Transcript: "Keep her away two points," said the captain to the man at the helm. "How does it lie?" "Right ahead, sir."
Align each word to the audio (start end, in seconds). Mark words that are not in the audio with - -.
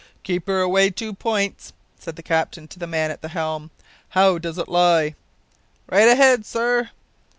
"Keep 0.23 0.47
her 0.47 0.61
away 0.61 0.89
two 0.89 1.13
points," 1.13 1.73
said 1.99 2.15
the 2.15 2.23
captain 2.23 2.67
to 2.67 2.79
the 2.79 2.87
man 2.87 3.11
at 3.11 3.21
the 3.21 3.27
helm. 3.27 3.69
"How 4.09 4.39
does 4.39 4.57
it 4.57 4.67
lie?" 4.67 5.13
"Right 5.91 6.07
ahead, 6.07 6.43
sir." 6.43 6.89